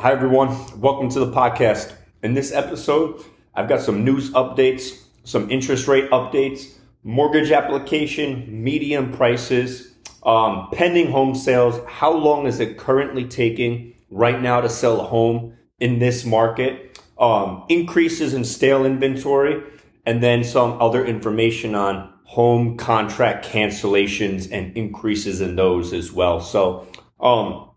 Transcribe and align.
Hi, 0.00 0.12
everyone. 0.12 0.56
Welcome 0.80 1.10
to 1.10 1.20
the 1.20 1.30
podcast. 1.30 1.92
In 2.22 2.32
this 2.32 2.52
episode, 2.52 3.22
I've 3.54 3.68
got 3.68 3.82
some 3.82 4.02
news 4.02 4.30
updates, 4.30 4.98
some 5.24 5.50
interest 5.50 5.88
rate 5.88 6.08
updates, 6.10 6.78
mortgage 7.02 7.50
application, 7.50 8.46
median 8.64 9.12
prices, 9.12 9.92
um, 10.22 10.70
pending 10.72 11.10
home 11.10 11.34
sales. 11.34 11.82
How 11.86 12.10
long 12.10 12.46
is 12.46 12.60
it 12.60 12.78
currently 12.78 13.26
taking 13.26 13.92
right 14.08 14.40
now 14.40 14.62
to 14.62 14.70
sell 14.70 15.02
a 15.02 15.04
home 15.04 15.58
in 15.80 15.98
this 15.98 16.24
market? 16.24 16.98
Um, 17.18 17.66
increases 17.68 18.32
in 18.32 18.44
stale 18.44 18.86
inventory, 18.86 19.62
and 20.06 20.22
then 20.22 20.44
some 20.44 20.80
other 20.80 21.04
information 21.04 21.74
on 21.74 22.10
home 22.24 22.78
contract 22.78 23.44
cancellations 23.44 24.50
and 24.50 24.74
increases 24.78 25.42
in 25.42 25.56
those 25.56 25.92
as 25.92 26.10
well. 26.10 26.40
So, 26.40 26.86
um, 27.20 27.68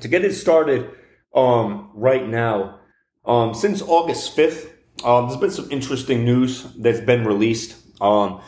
to 0.00 0.08
get 0.08 0.24
it 0.24 0.34
started, 0.34 0.90
um, 1.34 1.90
right 1.94 2.28
now. 2.28 2.80
Um, 3.24 3.54
since 3.54 3.80
August 3.82 4.36
5th, 4.36 4.70
um, 5.04 5.28
there's 5.28 5.40
been 5.40 5.50
some 5.50 5.70
interesting 5.70 6.24
news 6.24 6.64
that's 6.78 7.00
been 7.00 7.24
released. 7.24 7.76
Um, 8.00 8.40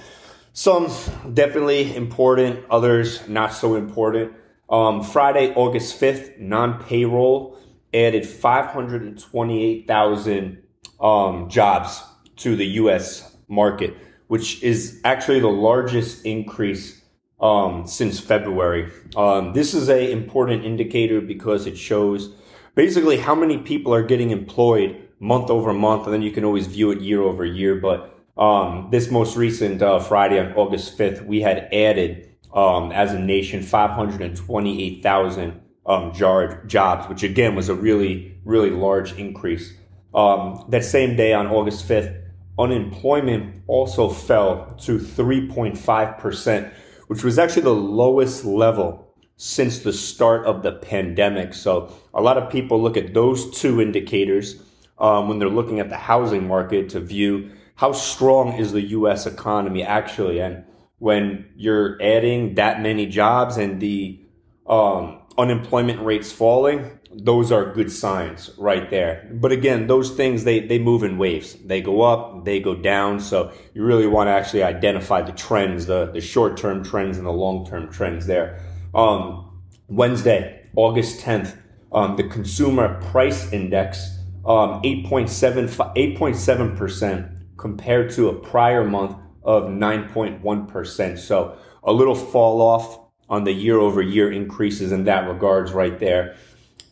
some 0.53 0.89
definitely 1.33 1.95
important, 1.95 2.65
others 2.71 3.29
not 3.29 3.53
so 3.53 3.77
important. 3.77 4.33
Um, 4.69 5.03
Friday, 5.03 5.55
August 5.55 6.01
5th, 6.01 6.39
non 6.39 6.83
payroll 6.83 7.57
added 7.93 8.25
528,000 8.27 10.63
um, 11.01 11.49
jobs 11.49 12.03
to 12.37 12.55
the 12.57 12.67
U.S. 12.67 13.37
market, 13.49 13.97
which 14.29 14.63
is 14.63 15.01
actually 15.05 15.41
the 15.41 15.49
largest 15.49 16.25
increase 16.25 17.03
um, 17.41 17.87
since 17.87 18.21
February. 18.21 18.91
Um, 19.17 19.53
this 19.53 19.75
is 19.75 19.89
a 19.89 20.11
important 20.11 20.65
indicator 20.65 21.21
because 21.21 21.67
it 21.67 21.77
shows 21.77 22.33
basically 22.81 23.19
how 23.19 23.35
many 23.35 23.59
people 23.59 23.93
are 23.93 24.03
getting 24.03 24.31
employed 24.31 25.07
month 25.19 25.51
over 25.51 25.71
month, 25.75 26.05
and 26.07 26.15
then 26.15 26.23
you 26.23 26.31
can 26.31 26.47
always 26.47 26.67
view 26.67 26.91
it 26.91 27.03
year 27.03 27.21
over 27.21 27.45
year. 27.45 27.75
But 27.75 28.19
um, 28.39 28.89
this 28.91 29.11
most 29.11 29.37
recent 29.37 29.83
uh, 29.83 29.99
Friday 29.99 30.39
on 30.41 30.55
August 30.55 30.97
5th, 30.97 31.27
we 31.27 31.43
had 31.43 31.69
added 31.75 32.31
um, 32.55 32.91
as 32.91 33.13
a 33.13 33.19
nation 33.19 33.63
528,000 33.63 35.61
um, 35.85 36.15
jobs, 36.15 37.07
which 37.11 37.23
again 37.23 37.55
was 37.55 37.69
a 37.69 37.75
really, 37.75 38.39
really 38.47 38.71
large 38.71 39.13
increase. 39.13 39.75
Um, 40.15 40.65
that 40.71 40.83
same 40.83 41.17
day 41.17 41.35
on 41.35 41.49
August 41.49 41.87
5th, 41.87 42.19
unemployment 42.59 43.63
also 43.67 44.09
fell 44.09 44.75
to 44.85 44.99
3.5%, 44.99 46.73
which 47.09 47.23
was 47.23 47.39
actually 47.39 47.63
the 47.63 47.75
lowest 47.75 48.47
level 48.47 49.10
since 49.43 49.79
the 49.79 49.93
start 49.93 50.45
of 50.45 50.63
the 50.63 50.71
pandemic. 50.71 51.55
So 51.55 51.91
a 52.13 52.21
lot 52.21 52.37
of 52.37 52.53
people 52.53 52.83
look 52.83 52.99
at 52.99 53.15
those 53.15 53.51
two 53.59 53.81
indicators 53.81 54.63
um, 54.99 55.29
when 55.31 55.39
they're 55.39 55.49
looking 55.49 55.81
at 55.81 55.89
the 55.89 55.97
housing 55.97 56.47
market 56.47 56.91
to 56.91 57.01
view 57.01 57.51
how 57.77 57.93
strong 57.93 58.53
is 58.59 58.73
the 58.73 58.83
U.S. 58.99 59.25
economy 59.25 59.83
actually. 59.83 60.41
And 60.41 60.65
when 60.99 61.47
you're 61.57 61.97
adding 62.03 62.57
that 62.57 62.83
many 62.83 63.07
jobs 63.07 63.57
and 63.57 63.81
the 63.81 64.21
um, 64.67 65.23
unemployment 65.39 66.03
rates 66.03 66.31
falling, 66.31 66.99
those 67.11 67.51
are 67.51 67.73
good 67.73 67.91
signs 67.91 68.51
right 68.59 68.91
there. 68.91 69.27
But 69.33 69.53
again, 69.53 69.87
those 69.87 70.11
things 70.11 70.45
they 70.45 70.61
they 70.61 70.79
move 70.79 71.03
in 71.03 71.17
waves. 71.17 71.55
They 71.55 71.81
go 71.81 72.03
up, 72.03 72.45
they 72.45 72.61
go 72.61 72.75
down. 72.75 73.21
So 73.21 73.53
you 73.73 73.85
really 73.85 74.07
want 74.07 74.27
to 74.27 74.33
actually 74.33 74.65
identify 74.65 75.23
the 75.23 75.33
trends, 75.33 75.87
the 75.87 76.11
the 76.13 76.21
short 76.21 76.59
term 76.59 76.85
trends 76.85 77.17
and 77.17 77.27
the 77.27 77.33
long 77.33 77.65
term 77.65 77.91
trends 77.91 78.27
there. 78.27 78.61
Um, 78.95 79.63
Wednesday, 79.89 80.67
August 80.77 81.21
10th, 81.21 81.57
um, 81.93 82.17
the 82.17 82.25
consumer 82.25 83.01
price 83.11 83.53
index, 83.53 84.19
um, 84.45 84.83
8.7% 84.83 87.37
compared 87.57 88.11
to 88.11 88.29
a 88.29 88.35
prior 88.35 88.85
month 88.85 89.17
of 89.43 89.65
9.1%. 89.65 91.19
So 91.19 91.57
a 91.83 91.93
little 91.93 92.15
fall 92.15 92.61
off 92.61 93.01
on 93.29 93.43
the 93.45 93.53
year 93.53 93.79
over 93.79 94.03
year 94.03 94.33
increases 94.33 94.93
in 94.93 95.05
that 95.05 95.29
regards 95.29 95.73
right 95.73 95.99
there. 95.99 96.37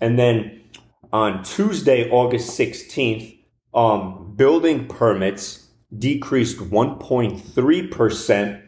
And 0.00 0.18
then 0.18 0.62
on 1.12 1.42
Tuesday, 1.42 2.08
August 2.10 2.58
16th, 2.58 3.38
um, 3.74 4.32
building 4.36 4.86
permits 4.86 5.66
decreased 5.96 6.58
1.3% 6.58 8.62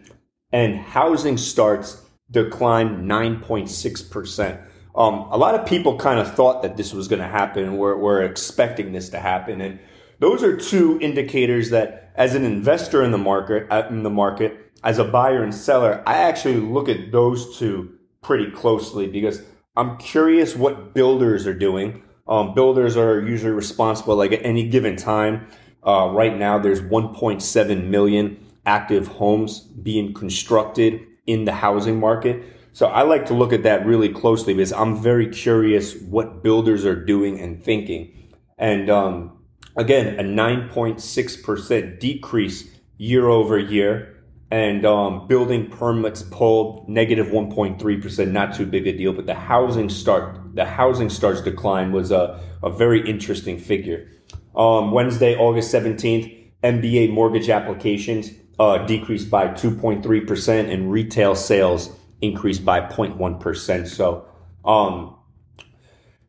and 0.53 0.77
housing 0.77 1.37
starts 1.37 2.03
declined 2.31 3.11
9.6%. 3.11 4.63
Um, 4.95 5.15
a 5.31 5.39
lot 5.39 5.55
of 5.55 5.67
people 5.67 5.99
kind 5.99 6.19
of 6.19 6.35
thought 6.35 6.63
that 6.63 6.77
this 6.77 6.93
was 6.93 7.09
going 7.09 7.23
to 7.23 7.29
happen. 7.29 7.77
We're, 7.77 7.97
we're 7.97 8.23
expecting 8.23 8.93
this 8.93 9.09
to 9.11 9.21
happen. 9.21 9.61
And 9.61 9.79
those 10.19 10.43
are 10.43 10.57
two 10.57 10.99
indicators 11.01 11.71
that 11.71 12.13
as 12.15 12.35
an 12.35 12.45
investor 12.45 13.03
in 13.03 13.11
the 13.11 13.19
market, 13.19 13.67
uh, 13.71 13.87
in 13.89 14.03
the 14.03 14.11
market, 14.11 14.73
as 14.83 14.99
a 14.99 15.05
buyer 15.05 15.43
and 15.43 15.55
seller, 15.55 16.03
I 16.07 16.17
actually 16.19 16.57
look 16.57 16.89
at 16.89 17.13
those 17.13 17.59
two 17.59 17.99
pretty 18.23 18.51
closely 18.51 19.07
because 19.07 19.43
I'm 19.77 19.97
curious 19.99 20.57
what 20.57 20.95
builders 20.95 21.47
are 21.47 21.55
doing. 21.55 22.03
Um, 22.27 22.55
builders 22.55 22.97
are 22.97 23.21
usually 23.21 23.53
responsible 23.53 24.17
like 24.17 24.33
at 24.33 24.45
any 24.45 24.69
given 24.69 24.97
time. 24.97 25.49
Uh, 25.87 26.11
right 26.13 26.37
now, 26.37 26.59
there's 26.59 26.81
1.7 26.81 27.87
million 27.87 28.45
active 28.67 29.07
homes 29.07 29.61
being 29.61 30.13
constructed 30.13 31.01
in 31.27 31.45
the 31.45 31.53
housing 31.53 31.99
market. 31.99 32.43
So 32.73 32.87
I 32.87 33.03
like 33.03 33.27
to 33.27 33.35
look 33.35 33.53
at 33.53 33.65
that 33.65 33.85
really 33.85 34.09
closely 34.09 34.55
because 34.55 34.73
I'm 34.73 35.03
very 35.03 35.29
curious 35.29 35.97
what 35.97 36.43
builders 36.43 36.85
are 36.85 36.95
doing 36.95 37.41
and 37.41 37.63
thinking. 37.63 38.33
And 38.59 38.89
um, 38.89 39.39
again, 39.77 40.19
a 40.19 40.23
9.6% 40.23 41.99
decrease 41.99 42.71
year 42.97 43.29
over 43.29 43.59
year. 43.59 44.17
And 44.53 44.85
um, 44.85 45.29
building 45.29 45.71
permits 45.71 46.23
pulled 46.23 46.89
negative 46.89 47.29
1.3%, 47.29 48.31
not 48.33 48.55
too 48.55 48.67
big 48.67 48.87
a 48.89 48.97
deal. 48.97 49.13
But 49.13 49.27
the 49.27 49.35
housing 49.35 49.89
start, 49.89 50.57
the 50.57 50.65
housing 50.65 51.09
starts 51.09 51.41
decline 51.41 51.93
was 51.93 52.11
a, 52.11 52.41
a 52.63 52.71
very 52.71 53.09
interesting 53.09 53.59
figure. 53.59 54.11
Um, 54.57 54.91
Wednesday, 54.91 55.37
August 55.37 55.73
17th, 55.73 56.37
MBA 56.65 57.13
mortgage 57.13 57.49
applications 57.49 58.33
uh, 58.61 58.79
decreased 58.85 59.29
by 59.31 59.49
2.3% 59.49 60.71
and 60.71 60.93
retail 60.93 61.35
sales 61.35 61.91
increased 62.21 62.63
by 62.63 62.83
0.1%. 62.83 63.89
So, 63.89 64.27
um, 64.67 65.17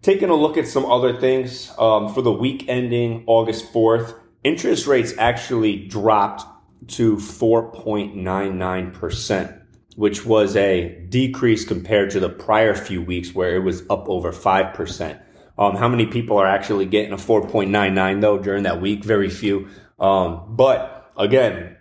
taking 0.02 0.30
a 0.30 0.36
look 0.36 0.58
at 0.58 0.66
some 0.66 0.86
other 0.86 1.20
things 1.20 1.74
um, 1.78 2.14
for 2.14 2.22
the 2.22 2.32
week 2.32 2.64
ending 2.70 3.26
August 3.28 3.74
4th, 3.74 4.18
interest 4.46 4.88
rates 4.88 5.14
actually 5.18 5.88
dropped 5.88 6.46
to 6.88 7.18
4.99%, 7.18 9.62
which 9.98 10.26
was 10.26 10.56
a 10.56 11.06
decrease 11.10 11.66
compared 11.66 12.12
to 12.12 12.22
the 12.22 12.30
prior 12.30 12.74
few 12.74 13.02
weeks 13.02 13.36
where 13.36 13.58
it 13.58 13.60
was 13.60 13.84
up 13.90 14.08
over 14.08 14.32
5%. 14.32 15.22
Um, 15.58 15.76
how 15.76 15.90
many 15.90 16.06
people 16.06 16.38
are 16.38 16.48
actually 16.48 16.86
getting 16.86 17.12
a 17.12 17.18
4.99 17.18 18.22
though 18.22 18.40
during 18.40 18.64
that 18.64 18.80
week? 18.80 19.04
Very 19.04 19.30
few. 19.30 19.68
Um, 20.00 20.56
but 20.56 21.12
again, 21.18 21.76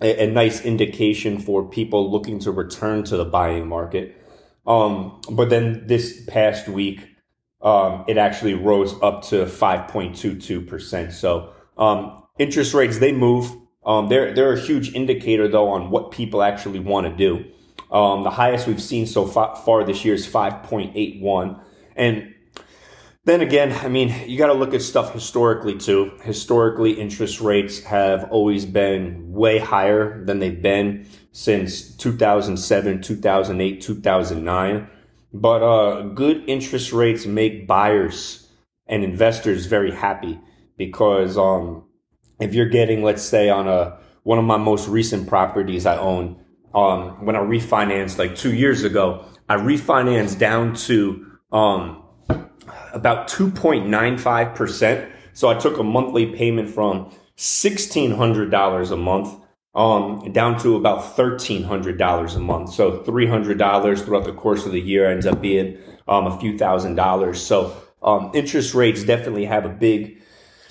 a, 0.00 0.24
a, 0.24 0.30
nice 0.30 0.64
indication 0.64 1.38
for 1.38 1.68
people 1.68 2.10
looking 2.10 2.38
to 2.40 2.50
return 2.50 3.04
to 3.04 3.16
the 3.16 3.24
buying 3.24 3.68
market. 3.68 4.16
Um, 4.66 5.20
but 5.30 5.50
then 5.50 5.86
this 5.86 6.24
past 6.26 6.68
week, 6.68 7.06
um, 7.62 8.04
it 8.08 8.16
actually 8.16 8.54
rose 8.54 8.94
up 9.02 9.22
to 9.24 9.44
5.22%. 9.44 11.12
So, 11.12 11.52
um, 11.76 12.22
interest 12.38 12.72
rates, 12.74 12.98
they 12.98 13.12
move. 13.12 13.52
Um, 13.84 14.08
they're, 14.08 14.32
they're 14.32 14.52
a 14.52 14.60
huge 14.60 14.94
indicator 14.94 15.48
though 15.48 15.68
on 15.68 15.90
what 15.90 16.10
people 16.10 16.42
actually 16.42 16.80
want 16.80 17.06
to 17.06 17.16
do. 17.16 17.44
Um, 17.90 18.22
the 18.22 18.30
highest 18.30 18.66
we've 18.66 18.80
seen 18.80 19.06
so 19.06 19.26
far, 19.26 19.56
far 19.56 19.84
this 19.84 20.04
year 20.04 20.14
is 20.14 20.26
5.81. 20.26 21.60
And 21.96 22.34
then 23.24 23.42
again, 23.42 23.72
I 23.72 23.88
mean, 23.88 24.14
you 24.26 24.38
got 24.38 24.46
to 24.46 24.54
look 24.54 24.72
at 24.72 24.82
stuff 24.82 25.12
historically 25.12 25.76
too. 25.76 26.12
Historically, 26.22 26.92
interest 26.92 27.40
rates 27.40 27.80
have 27.84 28.24
always 28.30 28.64
been 28.64 29.32
way 29.32 29.58
higher 29.58 30.24
than 30.24 30.38
they've 30.38 30.60
been 30.62 31.06
since 31.32 31.94
2007, 31.96 33.02
2008, 33.02 33.80
2009. 33.80 34.90
But 35.32 35.62
uh, 35.62 36.02
good 36.08 36.44
interest 36.48 36.92
rates 36.92 37.26
make 37.26 37.66
buyers 37.66 38.48
and 38.86 39.04
investors 39.04 39.66
very 39.66 39.92
happy 39.92 40.40
because 40.76 41.36
um, 41.36 41.84
if 42.40 42.54
you're 42.54 42.68
getting, 42.68 43.02
let's 43.02 43.22
say, 43.22 43.50
on 43.50 43.68
a 43.68 43.98
one 44.22 44.38
of 44.38 44.44
my 44.44 44.56
most 44.56 44.88
recent 44.88 45.28
properties 45.28 45.86
I 45.86 45.98
own, 45.98 46.42
um, 46.74 47.24
when 47.24 47.36
I 47.36 47.40
refinanced 47.40 48.18
like 48.18 48.34
two 48.34 48.54
years 48.54 48.82
ago, 48.82 49.24
I 49.48 49.56
refinanced 49.56 50.38
down 50.38 50.74
to 50.74 51.26
um, 51.52 51.99
about 52.92 53.28
2.95%. 53.28 55.10
So 55.32 55.48
I 55.48 55.54
took 55.54 55.78
a 55.78 55.82
monthly 55.82 56.26
payment 56.26 56.70
from 56.70 57.10
$1,600 57.36 58.90
a 58.90 58.96
month 58.96 59.36
um, 59.74 60.32
down 60.32 60.58
to 60.60 60.76
about 60.76 61.16
$1,300 61.16 62.36
a 62.36 62.38
month. 62.40 62.72
So 62.72 62.98
$300 62.98 64.04
throughout 64.04 64.24
the 64.24 64.32
course 64.32 64.66
of 64.66 64.72
the 64.72 64.80
year 64.80 65.10
ends 65.10 65.26
up 65.26 65.40
being 65.40 65.78
um, 66.08 66.26
a 66.26 66.38
few 66.38 66.58
thousand 66.58 66.96
dollars. 66.96 67.40
So 67.40 67.74
um, 68.02 68.30
interest 68.34 68.74
rates 68.74 69.04
definitely 69.04 69.44
have 69.46 69.64
a 69.64 69.70
big 69.70 70.18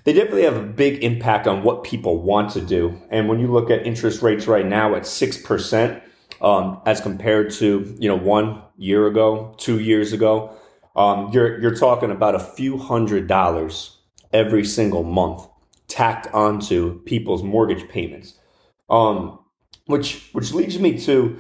they 0.06 0.14
definitely 0.14 0.44
have 0.44 0.56
a 0.56 0.64
big 0.64 1.04
impact 1.04 1.46
on 1.46 1.62
what 1.62 1.84
people 1.84 2.22
want 2.22 2.52
to 2.52 2.62
do. 2.62 3.00
And 3.10 3.28
when 3.28 3.40
you 3.40 3.48
look 3.48 3.70
at 3.70 3.86
interest 3.86 4.22
rates 4.22 4.48
right 4.48 4.66
now 4.66 4.96
at 4.96 5.06
six 5.06 5.38
percent, 5.38 6.02
um, 6.42 6.82
as 6.86 7.02
compared 7.02 7.52
to 7.54 7.96
you 8.00 8.08
know 8.08 8.16
one 8.16 8.62
year 8.78 9.08
ago, 9.08 9.54
two 9.58 9.80
years 9.80 10.14
ago, 10.14 10.56
um, 10.96 11.32
you're 11.32 11.60
you're 11.62 11.76
talking 11.76 12.12
about 12.12 12.36
a 12.36 12.40
few 12.40 12.78
hundred 12.78 13.28
dollars 13.28 13.98
every 14.32 14.66
single 14.66 15.04
month 15.04 15.48
tacked 15.88 16.28
onto 16.34 17.02
people's 17.04 17.44
mortgage 17.44 17.88
payments. 17.90 18.36
Um, 18.90 19.40
which 19.86 20.30
which 20.34 20.54
leads 20.54 20.80
me 20.80 20.98
to 21.00 21.40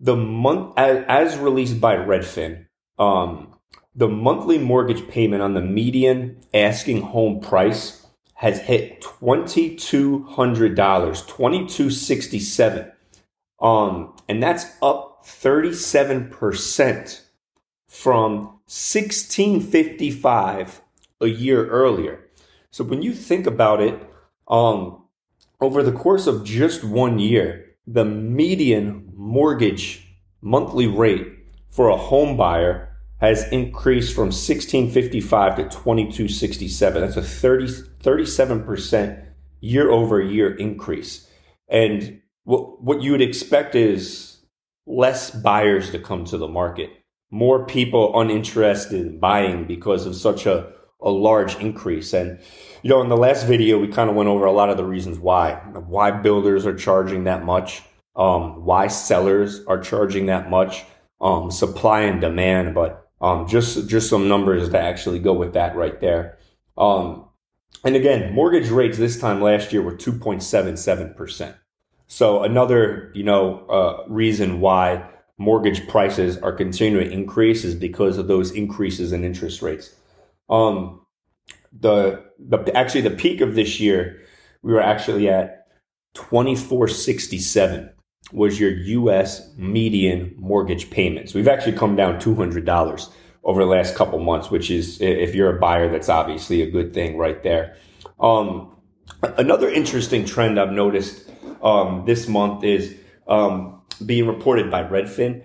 the 0.00 0.16
month 0.16 0.74
as, 0.76 1.04
as 1.08 1.38
released 1.38 1.80
by 1.80 1.96
Redfin. 1.96 2.66
Um, 2.98 3.54
the 3.94 4.08
monthly 4.08 4.58
mortgage 4.58 5.06
payment 5.08 5.42
on 5.42 5.54
the 5.54 5.60
median 5.60 6.42
asking 6.52 7.02
home 7.02 7.40
price 7.40 8.04
has 8.34 8.60
hit 8.60 9.00
twenty 9.00 9.76
two 9.76 10.24
hundred 10.24 10.74
dollars, 10.74 11.24
twenty 11.26 11.66
two 11.66 11.88
sixty 11.88 12.40
seven, 12.40 12.90
um, 13.60 14.16
and 14.28 14.42
that's 14.42 14.66
up 14.82 15.20
thirty 15.24 15.72
seven 15.72 16.28
percent 16.28 17.22
from 17.92 18.58
sixteen 18.66 19.60
fifty 19.60 20.10
five 20.10 20.80
a 21.20 21.26
year 21.26 21.68
earlier. 21.68 22.24
So 22.70 22.84
when 22.84 23.02
you 23.02 23.12
think 23.12 23.46
about 23.46 23.82
it, 23.82 24.02
um, 24.48 25.04
over 25.60 25.82
the 25.82 25.92
course 25.92 26.26
of 26.26 26.42
just 26.42 26.82
one 26.82 27.18
year, 27.18 27.76
the 27.86 28.06
median 28.06 29.12
mortgage 29.14 30.08
monthly 30.40 30.86
rate 30.86 31.26
for 31.70 31.90
a 31.90 31.96
home 31.96 32.36
buyer 32.36 32.96
has 33.20 33.46
increased 33.52 34.14
from 34.14 34.28
1655 34.28 35.56
to 35.56 35.62
2267. 35.64 37.02
That's 37.02 37.16
a 37.16 37.22
30, 37.22 37.66
37% 38.02 39.26
year 39.60 39.90
over 39.90 40.20
year 40.20 40.56
increase. 40.56 41.28
And 41.68 42.22
what, 42.44 42.82
what 42.82 43.02
you 43.02 43.12
would 43.12 43.20
expect 43.20 43.74
is 43.74 44.38
less 44.86 45.30
buyers 45.30 45.90
to 45.90 45.98
come 45.98 46.24
to 46.24 46.38
the 46.38 46.48
market, 46.48 46.90
more 47.32 47.64
people 47.64 48.20
uninterested 48.20 49.00
in 49.00 49.18
buying 49.18 49.64
because 49.64 50.04
of 50.04 50.14
such 50.14 50.44
a, 50.44 50.70
a 51.00 51.10
large 51.10 51.56
increase. 51.56 52.12
And, 52.12 52.38
you 52.82 52.90
know, 52.90 53.00
in 53.00 53.08
the 53.08 53.16
last 53.16 53.46
video, 53.46 53.78
we 53.78 53.88
kind 53.88 54.10
of 54.10 54.14
went 54.14 54.28
over 54.28 54.44
a 54.44 54.52
lot 54.52 54.68
of 54.68 54.76
the 54.76 54.84
reasons 54.84 55.18
why, 55.18 55.54
why 55.54 56.10
builders 56.10 56.66
are 56.66 56.76
charging 56.76 57.24
that 57.24 57.44
much, 57.44 57.82
um, 58.14 58.66
why 58.66 58.86
sellers 58.86 59.64
are 59.66 59.80
charging 59.80 60.26
that 60.26 60.50
much, 60.50 60.84
um, 61.22 61.50
supply 61.50 62.02
and 62.02 62.20
demand. 62.20 62.74
But 62.74 63.08
um, 63.22 63.48
just 63.48 63.88
just 63.88 64.10
some 64.10 64.28
numbers 64.28 64.68
to 64.68 64.78
actually 64.78 65.18
go 65.18 65.32
with 65.32 65.54
that 65.54 65.74
right 65.74 65.98
there. 66.00 66.38
Um, 66.76 67.28
and 67.82 67.96
again, 67.96 68.34
mortgage 68.34 68.68
rates 68.68 68.98
this 68.98 69.18
time 69.18 69.40
last 69.40 69.72
year 69.72 69.80
were 69.80 69.96
2.77%. 69.96 71.54
So 72.08 72.42
another, 72.42 73.10
you 73.14 73.24
know, 73.24 73.66
uh, 73.68 74.04
reason 74.08 74.60
why 74.60 75.08
mortgage 75.38 75.86
prices 75.88 76.38
are 76.38 76.52
continuing 76.52 77.08
to 77.08 77.12
increase 77.12 77.64
is 77.64 77.74
because 77.74 78.18
of 78.18 78.28
those 78.28 78.50
increases 78.52 79.12
in 79.12 79.24
interest 79.24 79.62
rates. 79.62 79.94
Um, 80.48 81.00
the 81.72 82.24
the 82.38 82.70
actually 82.76 83.00
the 83.00 83.10
peak 83.10 83.40
of 83.40 83.54
this 83.54 83.80
year, 83.80 84.20
we 84.62 84.72
were 84.72 84.82
actually 84.82 85.28
at 85.28 85.66
2467 86.14 87.90
was 88.32 88.58
your 88.58 88.70
US 88.70 89.52
median 89.56 90.34
mortgage 90.38 90.90
payments. 90.90 91.34
We've 91.34 91.48
actually 91.48 91.76
come 91.76 91.96
down 91.96 92.20
$200 92.20 93.08
over 93.44 93.62
the 93.62 93.70
last 93.70 93.94
couple 93.94 94.18
months, 94.20 94.50
which 94.50 94.70
is, 94.70 95.00
if 95.00 95.34
you're 95.34 95.56
a 95.56 95.58
buyer, 95.58 95.90
that's 95.90 96.08
obviously 96.08 96.62
a 96.62 96.70
good 96.70 96.94
thing 96.94 97.18
right 97.18 97.42
there. 97.42 97.76
Um, 98.20 98.76
another 99.22 99.68
interesting 99.68 100.24
trend 100.24 100.58
I've 100.58 100.72
noticed 100.72 101.28
um, 101.62 102.04
this 102.06 102.28
month 102.28 102.64
is 102.64 102.96
um, 103.26 103.81
being 103.94 104.26
reported 104.26 104.70
by 104.70 104.82
Redfin 104.82 105.44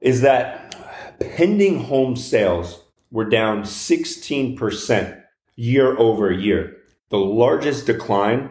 is 0.00 0.20
that 0.20 0.74
pending 1.18 1.84
home 1.84 2.16
sales 2.16 2.82
were 3.10 3.24
down 3.24 3.62
16% 3.62 5.22
year 5.56 5.96
over 5.96 6.32
year, 6.32 6.76
the 7.10 7.18
largest 7.18 7.86
decline 7.86 8.50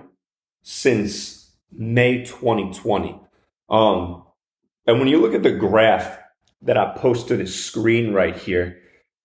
since 0.61 1.51
May 1.71 2.23
2020. 2.23 3.19
Um, 3.69 4.23
and 4.87 4.99
when 4.99 5.07
you 5.07 5.19
look 5.19 5.33
at 5.33 5.43
the 5.43 5.51
graph 5.51 6.17
that 6.61 6.77
I 6.77 6.95
posted 6.95 7.41
a 7.41 7.47
screen 7.47 8.13
right 8.13 8.35
here, 8.35 8.79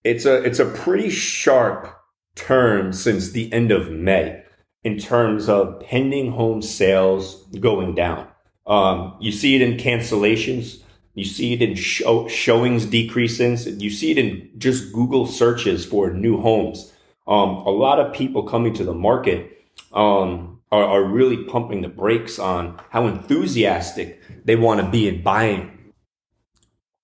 it's 0.05 0.25
a 0.25 0.43
it's 0.43 0.59
a 0.59 0.67
pretty 0.67 1.11
sharp 1.11 1.94
turn 2.35 2.93
since 2.93 3.31
the 3.31 3.53
end 3.53 3.70
of 3.70 3.91
May 3.91 4.43
in 4.85 4.99
terms 4.99 5.49
of 5.49 5.81
pending 5.81 6.32
home 6.32 6.62
sales 6.62 7.47
going 7.61 7.94
down. 7.94 8.29
Um, 8.69 9.17
you 9.19 9.32
see 9.32 9.56
it 9.56 9.62
in 9.62 9.79
cancellations. 9.79 10.82
You 11.15 11.25
see 11.25 11.55
it 11.55 11.62
in 11.62 11.75
show, 11.75 12.29
showings 12.29 12.85
decreases. 12.87 13.67
You 13.67 13.91
see 13.91 14.12
it 14.12 14.19
in 14.19 14.50
just 14.59 14.93
Google 14.93 15.26
searches 15.26 15.85
for 15.85 16.12
new 16.12 16.41
homes. 16.41 16.93
Um, 17.26 17.56
a 17.67 17.70
lot 17.70 17.99
of 17.99 18.12
people 18.12 18.44
coming 18.44 18.75
to 18.75 18.85
the 18.85 18.94
market 18.94 19.59
um, 19.93 20.61
are, 20.70 20.85
are 20.85 21.03
really 21.03 21.44
pumping 21.44 21.82
the 21.82 21.88
brakes 21.88 22.38
on 22.38 22.81
how 22.91 23.06
enthusiastic 23.06 24.23
they 24.44 24.55
want 24.55 24.81
to 24.81 24.88
be 24.88 25.09
in 25.09 25.23
buying. 25.23 25.93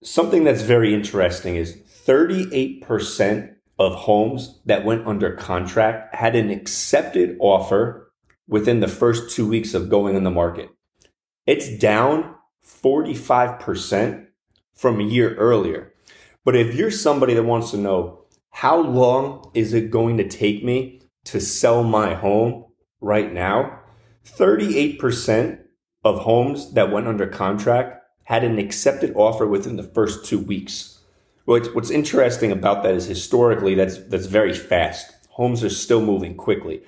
Something 0.02 0.44
that's 0.44 0.62
very 0.62 0.94
interesting 0.94 1.56
is 1.56 1.74
38% 2.06 3.54
of 3.78 3.94
homes 3.94 4.60
that 4.66 4.84
went 4.84 5.06
under 5.06 5.34
contract 5.34 6.14
had 6.14 6.36
an 6.36 6.50
accepted 6.50 7.36
offer 7.40 8.12
within 8.46 8.80
the 8.80 8.88
first 8.88 9.34
two 9.34 9.48
weeks 9.48 9.74
of 9.74 9.88
going 9.88 10.14
in 10.14 10.24
the 10.24 10.30
market. 10.30 10.68
It's 11.46 11.76
down 11.78 12.34
45% 12.66 14.26
from 14.74 15.00
a 15.00 15.04
year 15.04 15.34
earlier. 15.34 15.92
But 16.44 16.56
if 16.56 16.74
you're 16.74 16.90
somebody 16.90 17.34
that 17.34 17.44
wants 17.44 17.70
to 17.70 17.76
know 17.76 18.24
how 18.50 18.78
long 18.80 19.50
is 19.54 19.74
it 19.74 19.90
going 19.90 20.16
to 20.18 20.28
take 20.28 20.64
me 20.64 21.02
to 21.24 21.40
sell 21.40 21.82
my 21.82 22.14
home 22.14 22.66
right 23.00 23.32
now, 23.32 23.80
38% 24.24 25.60
of 26.04 26.20
homes 26.20 26.72
that 26.72 26.90
went 26.90 27.08
under 27.08 27.26
contract 27.26 28.02
had 28.24 28.44
an 28.44 28.58
accepted 28.58 29.12
offer 29.14 29.46
within 29.46 29.76
the 29.76 29.82
first 29.82 30.24
two 30.24 30.38
weeks. 30.38 31.00
What's, 31.44 31.68
what's 31.74 31.90
interesting 31.90 32.52
about 32.52 32.82
that 32.82 32.94
is 32.94 33.06
historically 33.06 33.74
that's 33.74 33.98
that's 34.08 34.26
very 34.26 34.54
fast. 34.54 35.12
Homes 35.30 35.62
are 35.62 35.68
still 35.68 36.00
moving 36.00 36.36
quickly. 36.36 36.82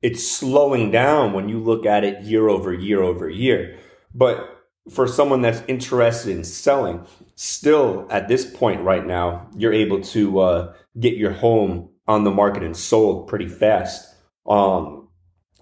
It's 0.00 0.26
slowing 0.26 0.90
down 0.90 1.34
when 1.34 1.48
you 1.48 1.58
look 1.58 1.84
at 1.84 2.04
it 2.04 2.22
year 2.22 2.48
over 2.48 2.72
year 2.72 3.02
over 3.02 3.28
year. 3.28 3.78
But 4.14 4.58
for 4.90 5.06
someone 5.06 5.42
that's 5.42 5.62
interested 5.68 6.36
in 6.36 6.44
selling, 6.44 7.06
still 7.34 8.06
at 8.10 8.28
this 8.28 8.44
point 8.44 8.82
right 8.82 9.06
now, 9.06 9.48
you're 9.56 9.72
able 9.72 10.00
to 10.00 10.40
uh, 10.40 10.74
get 10.98 11.16
your 11.16 11.32
home 11.32 11.90
on 12.06 12.24
the 12.24 12.30
market 12.30 12.62
and 12.62 12.76
sold 12.76 13.28
pretty 13.28 13.48
fast. 13.48 14.14
Um, 14.46 15.08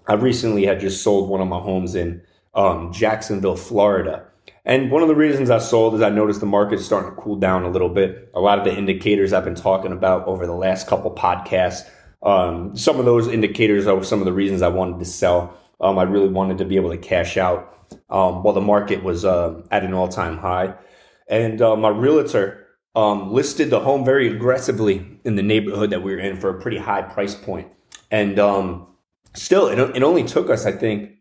I 0.07 0.13
recently 0.13 0.65
had 0.65 0.79
just 0.79 1.03
sold 1.03 1.29
one 1.29 1.41
of 1.41 1.47
my 1.47 1.59
homes 1.59 1.93
in 1.93 2.21
um, 2.53 2.93
Jacksonville, 2.93 3.57
Florida. 3.57 4.25
And 4.63 4.91
one 4.91 5.01
of 5.01 5.09
the 5.09 5.15
reasons 5.15 5.49
I 5.49 5.59
sold 5.59 5.95
is 5.95 6.01
I 6.01 6.09
noticed 6.09 6.39
the 6.39 6.45
market's 6.45 6.85
starting 6.85 7.11
to 7.11 7.21
cool 7.21 7.35
down 7.35 7.63
a 7.63 7.69
little 7.69 7.89
bit. 7.89 8.31
A 8.33 8.39
lot 8.39 8.57
of 8.59 8.65
the 8.65 8.75
indicators 8.75 9.33
I've 9.33 9.43
been 9.43 9.55
talking 9.55 9.91
about 9.91 10.25
over 10.27 10.45
the 10.45 10.53
last 10.53 10.87
couple 10.87 11.11
podcasts, 11.13 11.89
um, 12.23 12.75
some 12.75 12.99
of 12.99 13.05
those 13.05 13.27
indicators 13.27 13.87
are 13.87 14.03
some 14.03 14.19
of 14.19 14.25
the 14.25 14.33
reasons 14.33 14.61
I 14.61 14.69
wanted 14.69 14.99
to 14.99 15.05
sell. 15.05 15.57
Um, 15.79 15.99
I 15.99 16.03
really 16.03 16.29
wanted 16.29 16.57
to 16.59 16.65
be 16.65 16.75
able 16.77 16.89
to 16.89 16.97
cash 16.97 17.37
out 17.37 17.76
um, 18.09 18.43
while 18.43 18.53
the 18.53 18.61
market 18.61 19.03
was 19.03 19.25
uh, 19.25 19.61
at 19.71 19.83
an 19.83 19.93
all 19.93 20.07
time 20.07 20.37
high. 20.37 20.75
And 21.27 21.61
uh, 21.61 21.75
my 21.75 21.89
realtor 21.89 22.67
um, 22.95 23.33
listed 23.33 23.69
the 23.69 23.81
home 23.81 24.05
very 24.05 24.27
aggressively 24.27 25.19
in 25.23 25.35
the 25.35 25.43
neighborhood 25.43 25.89
that 25.91 26.01
we 26.01 26.13
were 26.13 26.19
in 26.19 26.37
for 26.37 26.49
a 26.49 26.59
pretty 26.59 26.77
high 26.77 27.01
price 27.01 27.35
point. 27.35 27.67
And 28.09 28.39
um, 28.39 28.87
still, 29.33 29.67
it, 29.67 29.79
it 29.95 30.03
only 30.03 30.23
took 30.23 30.49
us, 30.49 30.65
I 30.65 30.71
think, 30.71 31.11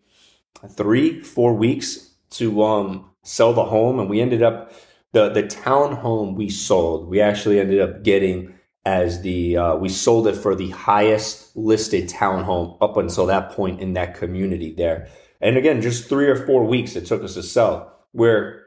three, 0.71 1.21
four 1.21 1.55
weeks 1.55 2.15
to 2.31 2.63
um, 2.63 3.11
sell 3.23 3.53
the 3.53 3.65
home, 3.65 3.99
and 3.99 4.09
we 4.09 4.21
ended 4.21 4.43
up 4.43 4.73
the 5.13 5.29
the 5.29 5.47
town 5.47 5.97
home 5.97 6.35
we 6.35 6.49
sold. 6.49 7.09
We 7.09 7.21
actually 7.21 7.61
ended 7.61 7.81
up 7.81 8.03
getting 8.03 8.55
as 8.85 9.23
the 9.23 9.57
uh, 9.57 9.77
we 9.77 9.89
sold 9.89 10.29
it 10.29 10.37
for 10.37 10.55
the 10.55 10.71
highest 10.71 11.57
listed 11.57 12.09
townhome 12.09 12.79
up 12.81 12.97
until 12.97 13.27
that 13.27 13.51
point 13.51 13.81
in 13.81 13.95
that 13.95 14.15
community 14.15 14.73
there. 14.73 15.09
And 15.41 15.57
again, 15.57 15.83
just 15.83 16.09
three 16.09 16.29
or 16.29 16.47
four 16.47 16.65
weeks 16.65 16.97
it 16.97 17.07
took 17.07 17.23
us 17.23 17.35
to 17.35 17.43
sell. 17.43 17.93
Where 18.13 18.65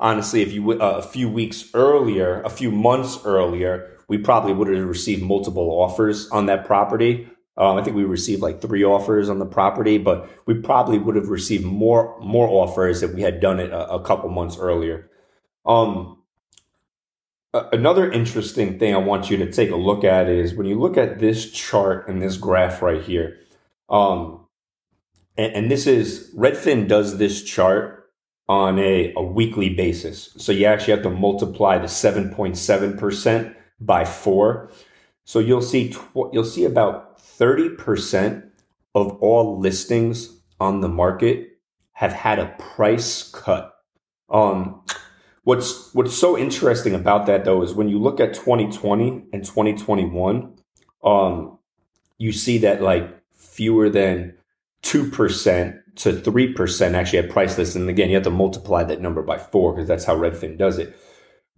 honestly, 0.00 0.42
if 0.42 0.52
you 0.52 0.72
uh, 0.72 0.76
a 0.98 1.02
few 1.02 1.28
weeks 1.28 1.70
earlier, 1.74 2.42
a 2.42 2.50
few 2.50 2.70
months 2.70 3.18
earlier, 3.24 3.96
we 4.08 4.18
probably 4.18 4.52
would 4.52 4.68
have 4.68 4.86
received 4.86 5.22
multiple 5.22 5.70
offers 5.70 6.28
on 6.30 6.46
that 6.46 6.64
property. 6.64 7.28
Um, 7.58 7.78
I 7.78 7.82
think 7.82 7.96
we 7.96 8.04
received 8.04 8.42
like 8.42 8.60
three 8.60 8.84
offers 8.84 9.30
on 9.30 9.38
the 9.38 9.46
property, 9.46 9.96
but 9.96 10.28
we 10.46 10.54
probably 10.54 10.98
would 10.98 11.16
have 11.16 11.28
received 11.28 11.64
more 11.64 12.18
more 12.20 12.48
offers 12.48 13.02
if 13.02 13.14
we 13.14 13.22
had 13.22 13.40
done 13.40 13.60
it 13.60 13.70
a, 13.70 13.94
a 13.94 14.02
couple 14.02 14.28
months 14.28 14.58
earlier. 14.58 15.10
Um, 15.64 16.22
another 17.72 18.10
interesting 18.10 18.78
thing 18.78 18.94
I 18.94 18.98
want 18.98 19.30
you 19.30 19.36
to 19.38 19.50
take 19.50 19.70
a 19.70 19.76
look 19.76 20.04
at 20.04 20.28
is 20.28 20.54
when 20.54 20.66
you 20.66 20.78
look 20.78 20.96
at 20.96 21.18
this 21.18 21.50
chart 21.50 22.08
and 22.08 22.20
this 22.20 22.36
graph 22.36 22.82
right 22.82 23.02
here. 23.02 23.38
Um, 23.88 24.45
and, 25.36 25.52
and 25.52 25.70
this 25.70 25.86
is 25.86 26.32
Redfin 26.34 26.88
does 26.88 27.18
this 27.18 27.42
chart 27.42 28.10
on 28.48 28.78
a, 28.78 29.12
a 29.16 29.22
weekly 29.22 29.70
basis. 29.70 30.32
So 30.36 30.52
you 30.52 30.66
actually 30.66 30.94
have 30.94 31.02
to 31.02 31.10
multiply 31.10 31.78
the 31.78 31.86
7.7% 31.86 33.54
by 33.80 34.04
four. 34.04 34.70
So 35.24 35.40
you'll 35.40 35.62
see, 35.62 35.90
tw- 35.90 36.32
you'll 36.32 36.44
see 36.44 36.64
about 36.64 37.18
30% 37.18 38.48
of 38.94 39.12
all 39.20 39.58
listings 39.58 40.38
on 40.60 40.80
the 40.80 40.88
market 40.88 41.58
have 41.92 42.12
had 42.12 42.38
a 42.38 42.54
price 42.58 43.28
cut. 43.30 43.74
Um, 44.30 44.82
what's, 45.42 45.92
what's 45.92 46.16
so 46.16 46.38
interesting 46.38 46.94
about 46.94 47.26
that 47.26 47.44
though 47.44 47.62
is 47.62 47.74
when 47.74 47.88
you 47.88 47.98
look 47.98 48.20
at 48.20 48.32
2020 48.34 49.24
and 49.32 49.44
2021, 49.44 50.54
um, 51.02 51.58
you 52.18 52.32
see 52.32 52.58
that 52.58 52.80
like 52.80 53.10
fewer 53.34 53.90
than 53.90 54.35
2% 54.86 55.80
to 55.96 56.12
3% 56.12 56.94
actually 56.94 57.18
at 57.18 57.30
price 57.30 57.58
lists. 57.58 57.74
And 57.74 57.88
again, 57.88 58.08
you 58.08 58.14
have 58.14 58.24
to 58.24 58.30
multiply 58.30 58.84
that 58.84 59.00
number 59.00 59.22
by 59.22 59.38
four 59.38 59.72
because 59.72 59.88
that's 59.88 60.04
how 60.04 60.16
Redfin 60.16 60.56
does 60.56 60.78
it. 60.78 60.96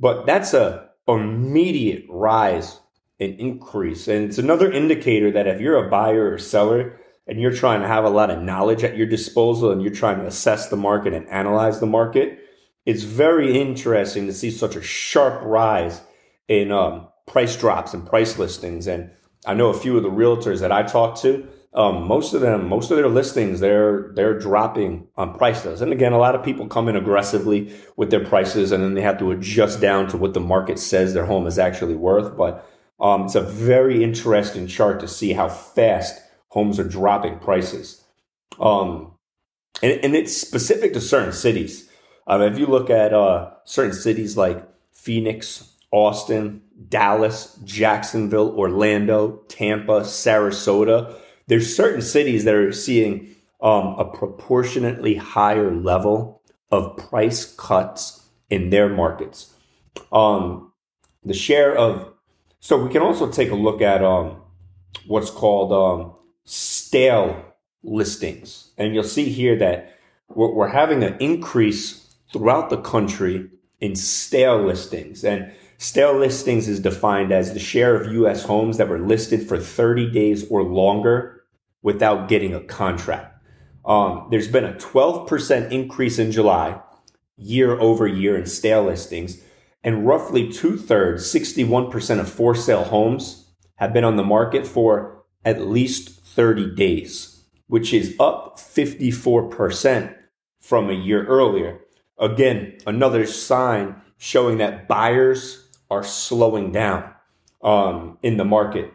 But 0.00 0.26
that's 0.26 0.54
a 0.54 0.88
immediate 1.06 2.04
rise 2.08 2.80
and 3.20 3.38
increase. 3.38 4.08
And 4.08 4.24
it's 4.24 4.38
another 4.38 4.70
indicator 4.70 5.30
that 5.32 5.46
if 5.46 5.60
you're 5.60 5.84
a 5.84 5.90
buyer 5.90 6.32
or 6.32 6.38
seller 6.38 6.98
and 7.26 7.40
you're 7.40 7.52
trying 7.52 7.80
to 7.82 7.88
have 7.88 8.04
a 8.04 8.10
lot 8.10 8.30
of 8.30 8.42
knowledge 8.42 8.84
at 8.84 8.96
your 8.96 9.06
disposal 9.06 9.70
and 9.70 9.82
you're 9.82 9.92
trying 9.92 10.18
to 10.18 10.26
assess 10.26 10.68
the 10.68 10.76
market 10.76 11.12
and 11.12 11.28
analyze 11.28 11.80
the 11.80 11.86
market, 11.86 12.38
it's 12.86 13.02
very 13.02 13.60
interesting 13.60 14.26
to 14.26 14.32
see 14.32 14.50
such 14.50 14.76
a 14.76 14.82
sharp 14.82 15.42
rise 15.42 16.00
in 16.46 16.72
um, 16.72 17.08
price 17.26 17.56
drops 17.56 17.92
and 17.92 18.06
price 18.06 18.38
listings. 18.38 18.86
And 18.86 19.10
I 19.44 19.54
know 19.54 19.68
a 19.68 19.78
few 19.78 19.96
of 19.96 20.02
the 20.02 20.10
realtors 20.10 20.60
that 20.60 20.72
I 20.72 20.84
talk 20.84 21.20
to, 21.22 21.46
um, 21.74 22.08
most 22.08 22.32
of 22.32 22.40
them, 22.40 22.68
most 22.68 22.90
of 22.90 22.96
their 22.96 23.08
listings, 23.08 23.60
they're 23.60 24.10
they're 24.14 24.38
dropping 24.38 25.06
on 25.16 25.34
prices. 25.34 25.82
And 25.82 25.92
again, 25.92 26.12
a 26.12 26.18
lot 26.18 26.34
of 26.34 26.42
people 26.42 26.66
come 26.66 26.88
in 26.88 26.96
aggressively 26.96 27.72
with 27.96 28.10
their 28.10 28.24
prices, 28.24 28.72
and 28.72 28.82
then 28.82 28.94
they 28.94 29.02
have 29.02 29.18
to 29.18 29.30
adjust 29.30 29.80
down 29.80 30.08
to 30.08 30.16
what 30.16 30.34
the 30.34 30.40
market 30.40 30.78
says 30.78 31.12
their 31.12 31.26
home 31.26 31.46
is 31.46 31.58
actually 31.58 31.94
worth. 31.94 32.36
But 32.36 32.66
um, 32.98 33.24
it's 33.24 33.34
a 33.34 33.42
very 33.42 34.02
interesting 34.02 34.66
chart 34.66 34.98
to 35.00 35.08
see 35.08 35.34
how 35.34 35.48
fast 35.48 36.20
homes 36.48 36.78
are 36.78 36.88
dropping 36.88 37.38
prices. 37.38 38.02
Um, 38.58 39.12
and, 39.82 40.00
and, 40.02 40.16
it's 40.16 40.36
specific 40.36 40.94
to 40.94 41.00
certain 41.00 41.32
cities. 41.32 41.88
Um, 42.26 42.42
if 42.42 42.58
you 42.58 42.66
look 42.66 42.90
at 42.90 43.12
uh, 43.12 43.50
certain 43.64 43.92
cities 43.92 44.36
like 44.36 44.66
Phoenix, 44.92 45.74
Austin, 45.92 46.62
Dallas, 46.88 47.56
Jacksonville, 47.62 48.50
Orlando, 48.58 49.42
Tampa, 49.48 50.00
Sarasota, 50.00 51.14
there's 51.48 51.74
certain 51.74 52.02
cities 52.02 52.44
that 52.44 52.54
are 52.54 52.72
seeing 52.72 53.34
um, 53.60 53.96
a 53.98 54.04
proportionately 54.04 55.16
higher 55.16 55.74
level 55.74 56.42
of 56.70 56.96
price 56.96 57.54
cuts 57.56 58.26
in 58.48 58.70
their 58.70 58.88
markets. 58.88 59.54
Um, 60.12 60.72
the 61.24 61.34
share 61.34 61.76
of 61.76 62.12
so 62.60 62.82
we 62.82 62.90
can 62.90 63.02
also 63.02 63.30
take 63.30 63.50
a 63.50 63.54
look 63.54 63.80
at 63.80 64.02
um, 64.02 64.36
what's 65.06 65.30
called 65.30 65.72
um, 65.72 66.12
stale 66.44 67.54
listings, 67.82 68.72
and 68.76 68.94
you'll 68.94 69.04
see 69.04 69.30
here 69.30 69.56
that 69.56 69.96
we're, 70.28 70.52
we're 70.52 70.68
having 70.68 71.02
an 71.02 71.16
increase 71.20 72.14
throughout 72.32 72.68
the 72.68 72.78
country 72.78 73.48
in 73.80 73.96
stale 73.96 74.62
listings 74.62 75.24
and 75.24 75.52
Stale 75.80 76.18
listings 76.18 76.66
is 76.66 76.80
defined 76.80 77.30
as 77.30 77.52
the 77.52 77.60
share 77.60 77.94
of 77.94 78.12
U.S. 78.12 78.42
homes 78.42 78.78
that 78.78 78.88
were 78.88 78.98
listed 78.98 79.46
for 79.46 79.58
30 79.58 80.10
days 80.10 80.44
or 80.50 80.64
longer 80.64 81.37
without 81.82 82.28
getting 82.28 82.54
a 82.54 82.60
contract. 82.60 83.34
Um, 83.84 84.28
there's 84.30 84.48
been 84.48 84.64
a 84.64 84.74
12% 84.74 85.70
increase 85.70 86.18
in 86.18 86.30
July, 86.30 86.80
year 87.36 87.78
over 87.80 88.06
year, 88.06 88.36
in 88.36 88.46
stale 88.46 88.84
listings, 88.84 89.40
and 89.82 90.06
roughly 90.06 90.50
two 90.50 90.76
thirds, 90.76 91.24
61% 91.32 92.20
of 92.20 92.28
for 92.30 92.54
sale 92.54 92.84
homes 92.84 93.50
have 93.76 93.92
been 93.92 94.04
on 94.04 94.16
the 94.16 94.24
market 94.24 94.66
for 94.66 95.24
at 95.44 95.66
least 95.66 96.20
30 96.20 96.74
days, 96.74 97.44
which 97.68 97.94
is 97.94 98.14
up 98.18 98.58
54% 98.58 100.14
from 100.60 100.90
a 100.90 100.94
year 100.94 101.24
earlier. 101.26 101.80
Again, 102.18 102.76
another 102.86 103.24
sign 103.24 104.02
showing 104.18 104.58
that 104.58 104.88
buyers 104.88 105.68
are 105.90 106.02
slowing 106.02 106.72
down 106.72 107.14
um, 107.62 108.18
in 108.22 108.36
the 108.36 108.44
market. 108.44 108.92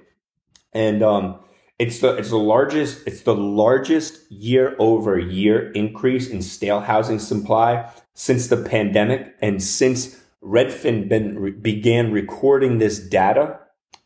And 0.74 1.02
um, 1.02 1.40
it's 1.80 2.00
the 2.00 2.16
it's 2.16 2.30
the 2.30 2.38
largest 2.38 3.06
it's 3.08 3.22
the 3.22 3.36
largest 3.36 4.32
year 4.32 4.76
over 4.80 5.18
year 5.18 5.72
increase 5.72 6.30
in 6.30 6.42
stale 6.42 6.82
housing 6.82 7.20
supply 7.20 7.92
since 8.14 8.48
the 8.48 8.58
pandemic 8.58 9.36
and 9.42 9.62
since 9.62 10.24
Redfin 10.44 11.08
been, 11.08 11.62
began 11.62 12.12
recording 12.12 12.78
this 12.78 13.00
data 13.00 13.60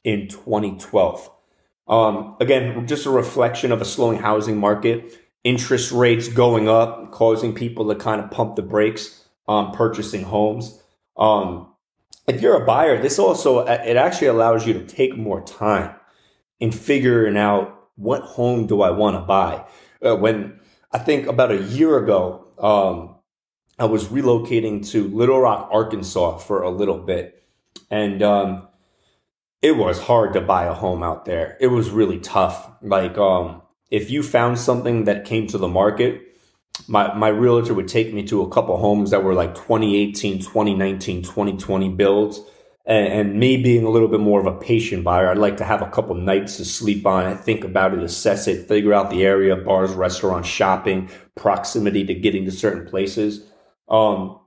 in 0.04 0.28
2012. 0.28 1.32
Um, 1.88 2.36
again, 2.40 2.86
just 2.86 3.06
a 3.06 3.10
reflection 3.10 3.72
of 3.72 3.82
a 3.82 3.86
slowing 3.86 4.20
housing 4.20 4.58
market, 4.58 5.18
interest 5.44 5.92
rates 5.92 6.28
going 6.28 6.70
up, 6.70 7.12
causing 7.12 7.56
people 7.56 7.88
to 7.88 7.96
kind 7.96 8.22
of 8.22 8.30
pump 8.30 8.56
the 8.56 8.62
brakes 8.62 9.28
on 9.48 9.74
purchasing 9.74 10.24
homes. 10.24 10.82
Um, 11.18 11.74
if 12.28 12.42
you're 12.42 12.62
a 12.62 12.66
buyer, 12.66 13.02
this 13.02 13.18
also 13.18 13.66
it 13.66 13.98
actually 13.98 14.28
allows 14.28 14.68
you 14.68 14.74
to 14.74 14.86
take 14.86 15.18
more 15.18 15.42
time 15.42 15.97
in 16.60 16.72
figuring 16.72 17.38
out 17.38 17.90
what 17.96 18.22
home 18.22 18.68
do 18.68 18.82
I 18.82 18.92
want 18.92 19.16
to 19.16 19.22
buy. 19.22 19.66
Uh, 20.04 20.16
when 20.16 20.60
I 20.92 21.00
think 21.00 21.28
about 21.28 21.52
a 21.52 21.62
year 21.62 21.98
ago, 21.98 22.48
um, 22.60 23.16
I 23.80 23.86
was 23.86 24.06
relocating 24.06 24.88
to 24.92 25.08
Little 25.08 25.40
Rock, 25.40 25.70
Arkansas 25.72 26.38
for 26.38 26.64
a 26.64 26.70
little 26.70 26.98
bit. 26.98 27.44
And 27.92 28.22
um, 28.24 28.68
it 29.62 29.78
was 29.78 30.00
hard 30.00 30.34
to 30.34 30.42
buy 30.42 30.66
a 30.66 30.74
home 30.74 31.04
out 31.04 31.26
there. 31.26 31.58
It 31.60 31.68
was 31.68 31.90
really 31.90 32.20
tough. 32.20 32.70
Like, 32.82 33.18
um, 33.18 33.62
if 33.92 34.10
you 34.10 34.24
found 34.24 34.60
something 34.60 35.06
that 35.06 35.26
came 35.26 35.48
to 35.48 35.58
the 35.58 35.68
market, 35.68 36.24
my, 36.88 37.14
my 37.14 37.30
realtor 37.30 37.74
would 37.74 37.88
take 37.88 38.14
me 38.14 38.24
to 38.28 38.42
a 38.42 38.50
couple 38.50 38.78
homes 38.78 39.12
that 39.12 39.24
were 39.24 39.34
like 39.34 39.56
2018, 39.56 40.40
2019, 40.40 41.24
2020 41.24 41.90
builds 41.90 42.42
and, 42.88 43.08
and, 43.08 43.40
me 43.40 43.62
being 43.62 43.84
a 43.84 43.90
little 43.90 44.08
bit 44.08 44.22
more 44.22 44.40
of 44.40 44.46
a 44.46 44.58
patient 44.58 45.04
buyer, 45.04 45.30
I'd 45.30 45.38
like 45.38 45.58
to 45.58 45.66
have 45.66 45.82
a 45.82 45.90
couple 45.90 46.16
nights 46.16 46.56
to 46.56 46.64
sleep 46.64 47.06
on 47.06 47.30
it, 47.30 47.38
think 47.38 47.66
about 47.66 47.94
it, 47.94 48.00
assess 48.02 48.48
it, 48.48 48.70
figure 48.70 48.94
out 48.94 49.10
the 49.10 49.26
area, 49.26 49.58
bars, 49.58 49.92
restaurants, 49.92 50.48
shopping, 50.48 51.10
proximity 51.36 52.06
to 52.06 52.14
getting 52.14 52.46
to 52.46 52.52
certain 52.52 52.88
places. 52.88 53.46
Um, 53.90 54.40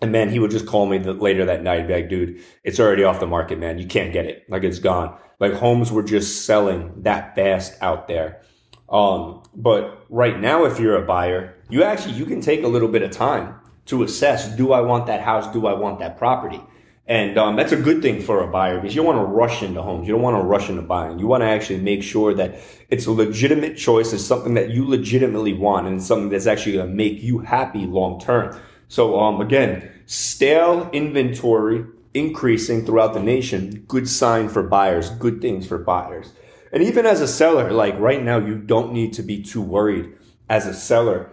and 0.00 0.10
man, 0.10 0.30
he 0.30 0.38
would 0.38 0.50
just 0.50 0.66
call 0.66 0.86
me 0.86 0.98
the, 0.98 1.12
later 1.12 1.44
that 1.44 1.62
night, 1.62 1.86
be 1.86 1.92
like, 1.92 2.08
dude, 2.08 2.40
it's 2.64 2.80
already 2.80 3.04
off 3.04 3.20
the 3.20 3.26
market, 3.26 3.58
man. 3.58 3.78
You 3.78 3.86
can't 3.86 4.12
get 4.12 4.24
it. 4.24 4.44
Like 4.48 4.64
it's 4.64 4.78
gone. 4.78 5.14
Like 5.38 5.52
homes 5.52 5.92
were 5.92 6.02
just 6.02 6.46
selling 6.46 7.02
that 7.02 7.34
fast 7.34 7.74
out 7.82 8.08
there. 8.08 8.40
Um, 8.88 9.42
but 9.54 10.06
right 10.08 10.40
now, 10.40 10.64
if 10.64 10.80
you're 10.80 10.96
a 10.96 11.06
buyer, 11.06 11.56
you 11.68 11.84
actually, 11.84 12.14
you 12.14 12.24
can 12.24 12.40
take 12.40 12.62
a 12.62 12.68
little 12.68 12.88
bit 12.88 13.02
of 13.02 13.10
time 13.10 13.54
to 13.86 14.02
assess, 14.02 14.48
do 14.56 14.72
I 14.72 14.80
want 14.80 15.06
that 15.06 15.20
house? 15.20 15.52
Do 15.52 15.66
I 15.66 15.74
want 15.74 15.98
that 15.98 16.16
property? 16.16 16.60
And 17.06 17.36
um, 17.36 17.56
that's 17.56 17.72
a 17.72 17.76
good 17.76 18.00
thing 18.00 18.22
for 18.22 18.42
a 18.42 18.46
buyer 18.46 18.80
because 18.80 18.94
you 18.94 19.02
don't 19.02 19.16
want 19.16 19.28
to 19.28 19.32
rush 19.32 19.62
into 19.62 19.82
homes. 19.82 20.06
You 20.06 20.14
don't 20.14 20.22
want 20.22 20.40
to 20.40 20.46
rush 20.46 20.68
into 20.70 20.82
buying. 20.82 21.18
You 21.18 21.26
want 21.26 21.42
to 21.42 21.48
actually 21.48 21.80
make 21.80 22.02
sure 22.02 22.32
that 22.34 22.60
it's 22.90 23.06
a 23.06 23.10
legitimate 23.10 23.76
choice. 23.76 24.12
It's 24.12 24.24
something 24.24 24.54
that 24.54 24.70
you 24.70 24.86
legitimately 24.86 25.52
want 25.52 25.88
and 25.88 25.96
it's 25.96 26.06
something 26.06 26.28
that's 26.28 26.46
actually 26.46 26.74
going 26.74 26.88
to 26.88 26.94
make 26.94 27.20
you 27.20 27.40
happy 27.40 27.86
long 27.86 28.20
term. 28.20 28.58
So, 28.86 29.18
um, 29.18 29.40
again, 29.40 29.90
stale 30.06 30.88
inventory 30.92 31.84
increasing 32.14 32.86
throughout 32.86 33.14
the 33.14 33.22
nation. 33.22 33.84
Good 33.88 34.08
sign 34.08 34.48
for 34.48 34.62
buyers. 34.62 35.10
Good 35.10 35.40
things 35.40 35.66
for 35.66 35.78
buyers. 35.78 36.32
And 36.72 36.82
even 36.82 37.04
as 37.04 37.20
a 37.20 37.28
seller, 37.28 37.70
like 37.72 37.98
right 37.98 38.22
now, 38.22 38.38
you 38.38 38.56
don't 38.56 38.92
need 38.92 39.12
to 39.14 39.22
be 39.22 39.42
too 39.42 39.60
worried 39.60 40.12
as 40.48 40.66
a 40.66 40.74
seller 40.74 41.30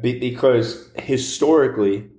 because 0.00 0.90
historically, 0.96 2.10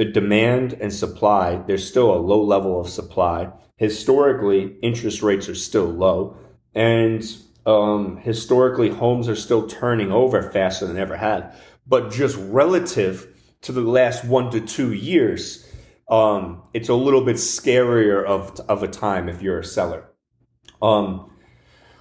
the 0.00 0.06
demand 0.06 0.72
and 0.80 0.90
supply, 0.90 1.56
there's 1.66 1.86
still 1.86 2.10
a 2.10 2.16
low 2.16 2.42
level 2.42 2.80
of 2.80 2.88
supply. 2.88 3.52
Historically, 3.76 4.78
interest 4.80 5.20
rates 5.20 5.46
are 5.46 5.54
still 5.54 5.84
low. 5.84 6.38
And 6.74 7.22
um, 7.66 8.16
historically, 8.16 8.88
homes 8.88 9.28
are 9.28 9.36
still 9.36 9.66
turning 9.66 10.10
over 10.10 10.40
faster 10.42 10.86
than 10.86 10.96
ever 10.96 11.18
had. 11.18 11.54
But 11.86 12.10
just 12.10 12.38
relative 12.38 13.28
to 13.60 13.72
the 13.72 13.82
last 13.82 14.24
one 14.24 14.50
to 14.52 14.60
two 14.62 14.94
years, 14.94 15.70
um, 16.08 16.62
it's 16.72 16.88
a 16.88 16.94
little 16.94 17.22
bit 17.22 17.36
scarier 17.36 18.24
of, 18.24 18.58
of 18.70 18.82
a 18.82 18.88
time 18.88 19.28
if 19.28 19.42
you're 19.42 19.58
a 19.58 19.64
seller. 19.64 20.06
Um, 20.80 21.30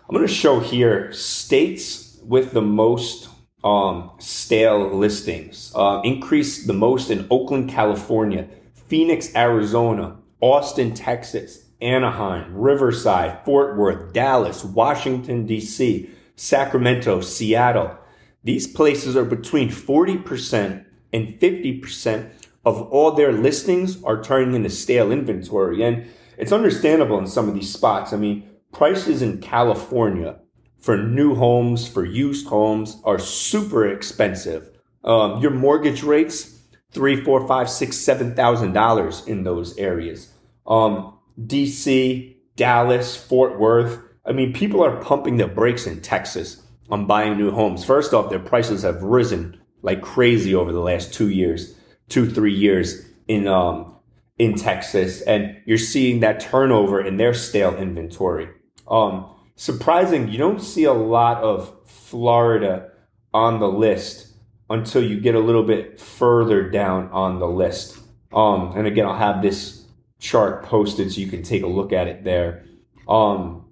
I'm 0.07 0.15
going 0.15 0.25
to 0.25 0.33
show 0.33 0.61
here 0.61 1.11
states 1.11 2.17
with 2.23 2.53
the 2.53 2.61
most 2.61 3.28
um, 3.63 4.11
stale 4.19 4.95
listings. 4.95 5.71
Uh, 5.75 6.01
increased 6.03 6.67
the 6.67 6.73
most 6.73 7.09
in 7.09 7.27
Oakland, 7.29 7.69
California, 7.69 8.47
Phoenix, 8.87 9.35
Arizona, 9.35 10.17
Austin, 10.41 10.93
Texas, 10.93 11.65
Anaheim, 11.81 12.55
Riverside, 12.55 13.43
Fort 13.45 13.77
Worth, 13.77 14.13
Dallas, 14.13 14.63
Washington, 14.63 15.45
D.C., 15.45 16.09
Sacramento, 16.35 17.21
Seattle. 17.21 17.97
These 18.43 18.67
places 18.67 19.15
are 19.15 19.25
between 19.25 19.69
40% 19.69 20.85
and 21.11 21.39
50% 21.39 22.31
of 22.65 22.81
all 22.83 23.11
their 23.11 23.31
listings 23.31 24.01
are 24.03 24.21
turning 24.21 24.55
into 24.55 24.69
stale 24.69 25.11
inventory. 25.11 25.83
And 25.83 26.07
it's 26.37 26.51
understandable 26.51 27.17
in 27.19 27.27
some 27.27 27.49
of 27.49 27.55
these 27.55 27.71
spots. 27.71 28.13
I 28.13 28.17
mean, 28.17 28.49
prices 28.71 29.21
in 29.21 29.39
California 29.39 30.39
for 30.79 30.97
new 30.97 31.35
homes, 31.35 31.87
for 31.87 32.05
used 32.05 32.47
homes 32.47 33.01
are 33.03 33.19
super 33.19 33.87
expensive. 33.87 34.69
Um, 35.03 35.41
your 35.41 35.51
mortgage 35.51 36.03
rates, 36.03 36.59
three, 36.91 37.23
four, 37.23 37.47
five, 37.47 37.69
six, 37.69 37.97
seven 37.97 38.35
thousand 38.35 38.73
dollars 38.73 39.25
in 39.27 39.43
those 39.43 39.77
areas. 39.77 40.33
Um, 40.65 41.17
DC, 41.39 42.35
Dallas, 42.55 43.15
Fort 43.15 43.59
Worth. 43.59 43.99
I 44.25 44.31
mean, 44.31 44.53
people 44.53 44.83
are 44.83 45.01
pumping 45.01 45.37
the 45.37 45.47
brakes 45.47 45.87
in 45.87 46.01
Texas 46.01 46.61
on 46.89 47.07
buying 47.07 47.37
new 47.37 47.51
homes. 47.51 47.85
First 47.85 48.13
off, 48.13 48.29
their 48.29 48.39
prices 48.39 48.83
have 48.83 49.01
risen 49.01 49.59
like 49.81 50.01
crazy 50.01 50.53
over 50.53 50.71
the 50.71 50.81
last 50.81 51.13
two 51.13 51.29
years, 51.29 51.75
two, 52.09 52.29
three 52.29 52.53
years 52.53 53.05
in, 53.27 53.47
um, 53.47 53.95
in 54.37 54.55
Texas. 54.55 55.21
And 55.21 55.57
you're 55.65 55.77
seeing 55.77 56.19
that 56.19 56.39
turnover 56.39 56.99
in 56.99 57.17
their 57.17 57.33
stale 57.33 57.75
inventory. 57.75 58.49
Um, 58.87 59.29
surprising, 59.59 60.29
you 60.29 60.37
don't 60.37 60.61
see 60.61 60.85
a 60.85 60.93
lot 60.93 61.43
of 61.43 61.75
Florida 61.85 62.91
on 63.33 63.59
the 63.59 63.67
list 63.67 64.27
until 64.69 65.03
you 65.03 65.19
get 65.19 65.35
a 65.35 65.39
little 65.39 65.63
bit 65.63 65.99
further 65.99 66.69
down 66.69 67.09
on 67.09 67.39
the 67.39 67.47
list. 67.47 67.99
Um, 68.31 68.71
and 68.77 68.87
again, 68.87 69.05
I'll 69.05 69.17
have 69.17 69.41
this 69.41 69.85
chart 70.17 70.63
posted 70.63 71.11
so 71.11 71.19
you 71.19 71.27
can 71.27 71.43
take 71.43 71.63
a 71.63 71.67
look 71.67 71.91
at 71.91 72.07
it 72.07 72.23
there. 72.23 72.63
Um, 73.07 73.65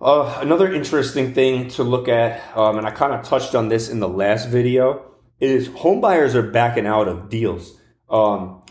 uh, 0.00 0.38
another 0.40 0.72
interesting 0.72 1.34
thing 1.34 1.66
to 1.70 1.82
look 1.82 2.08
at, 2.08 2.56
um, 2.56 2.78
and 2.78 2.86
I 2.86 2.92
kind 2.92 3.12
of 3.12 3.24
touched 3.24 3.56
on 3.56 3.70
this 3.70 3.88
in 3.88 3.98
the 3.98 4.08
last 4.08 4.48
video, 4.48 5.10
is 5.40 5.68
homebuyers 5.68 6.34
are 6.34 6.48
backing 6.48 6.86
out 6.86 7.08
of 7.08 7.28
deals. 7.28 7.76
Um, 8.08 8.62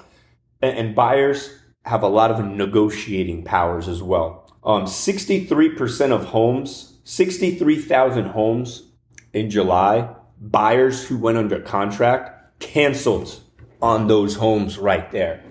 and, 0.62 0.78
and, 0.78 0.96
buyers 0.96 1.54
have 1.84 2.04
a 2.04 2.08
lot 2.08 2.32
of 2.32 2.44
negotiating 2.44 3.44
powers 3.44 3.88
as 3.88 4.02
well. 4.02 4.39
Um, 4.64 4.86
63% 4.86 6.12
of 6.12 6.26
homes, 6.26 7.00
63,000 7.04 8.26
homes 8.26 8.92
in 9.34 9.50
July, 9.50 10.14
buyers 10.40 11.08
who 11.08 11.18
went 11.18 11.38
under 11.38 11.60
contract 11.60 12.60
canceled 12.60 13.42
on 13.82 14.08
those 14.08 14.36
homes 14.36 14.78
right 14.78 15.10
there. 15.12 15.44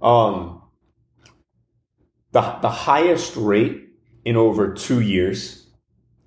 Um, 0.00 0.62
the, 2.32 2.40
the 2.62 2.70
highest 2.70 3.36
rate 3.36 3.88
in 4.24 4.36
over 4.36 4.74
two 4.74 5.00
years. 5.00 5.66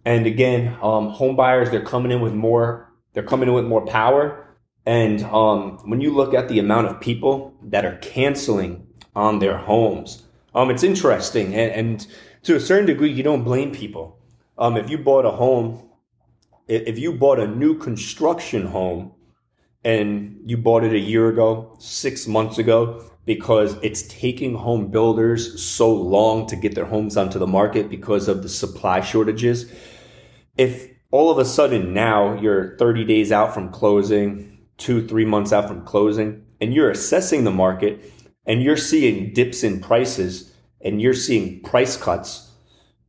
And 0.06 0.26
again, 0.26 0.78
um, 0.82 1.10
home 1.10 1.36
buyers, 1.36 1.70
they're 1.70 1.84
coming 1.84 2.12
in 2.12 2.22
with 2.22 2.34
more, 2.34 2.94
they're 3.14 3.24
coming 3.24 3.50
in 3.50 3.56
with 3.56 3.66
more 3.66 3.86
power. 3.86 4.44
And 4.86 5.22
um, 5.24 5.80
when 5.90 6.00
you 6.00 6.14
look 6.14 6.34
at 6.34 6.48
the 6.48 6.60
amount 6.60 6.88
of 6.88 7.02
people 7.02 7.54
that 7.62 7.84
are 7.84 7.98
canceling 7.98 8.88
on 9.16 9.40
their 9.40 9.58
homes, 9.58 10.24
um, 10.56 10.70
it's 10.70 10.84
interesting. 10.84 11.54
And, 11.54 11.72
and 11.72 12.08
to 12.48 12.56
a 12.56 12.60
certain 12.62 12.86
degree, 12.86 13.12
you 13.12 13.24
don't 13.24 13.44
blame 13.44 13.74
people. 13.74 14.18
Um, 14.58 14.78
if 14.78 14.90
you 14.90 14.98
bought 14.98 15.26
a 15.26 15.32
home, 15.32 15.90
if 16.70 16.98
you 16.98 17.12
bought 17.12 17.42
a 17.42 17.48
new 17.48 17.78
construction 17.78 18.68
home 18.68 19.12
and 19.84 20.40
you 20.46 20.56
bought 20.56 20.86
it 20.86 20.94
a 20.94 21.00
year 21.00 21.28
ago, 21.28 21.76
six 21.80 22.26
months 22.26 22.58
ago, 22.58 23.04
because 23.26 23.76
it's 23.84 24.04
taking 24.04 24.56
home 24.56 24.90
builders 24.90 25.62
so 25.62 25.94
long 25.94 26.48
to 26.48 26.56
get 26.56 26.74
their 26.74 26.86
homes 26.86 27.18
onto 27.18 27.38
the 27.38 27.46
market 27.46 27.90
because 27.90 28.30
of 28.30 28.44
the 28.44 28.50
supply 28.50 29.02
shortages. 29.02 29.70
If 30.58 30.90
all 31.12 31.30
of 31.30 31.40
a 31.40 31.46
sudden 31.46 31.94
now 31.94 32.40
you're 32.40 32.78
30 32.78 33.04
days 33.04 33.30
out 33.30 33.54
from 33.54 33.74
closing, 33.74 34.58
two, 34.78 35.06
three 35.06 35.26
months 35.26 35.52
out 35.52 35.68
from 35.68 35.84
closing, 35.84 36.46
and 36.62 36.74
you're 36.74 36.92
assessing 36.92 37.44
the 37.44 37.52
market 37.52 38.10
and 38.46 38.64
you're 38.64 38.78
seeing 38.78 39.34
dips 39.34 39.66
in 39.66 39.82
prices 39.82 40.47
and 40.82 41.02
you're 41.02 41.14
seeing 41.14 41.62
price 41.62 41.98
cuts, 41.98 42.52